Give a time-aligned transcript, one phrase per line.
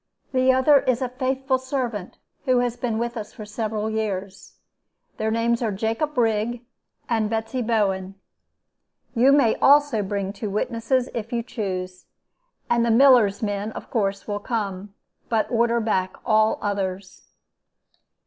[0.31, 4.53] The other is a faithful servant, who has been with us for several years.
[5.17, 6.65] Their names are Jacob Rigg
[7.07, 8.15] and Betsy Bowen.
[9.13, 12.05] You may also bring two witnesses, if you choose.
[12.67, 14.95] And the miller's men, of course, will come.
[15.29, 17.27] But order back all others.'